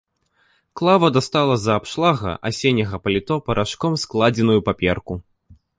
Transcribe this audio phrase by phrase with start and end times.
[0.79, 5.13] Клава дастала з-за абшлага асенняга паліто парашком складзеную паперку.